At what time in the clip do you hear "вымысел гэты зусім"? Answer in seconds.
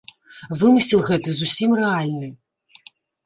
0.61-1.77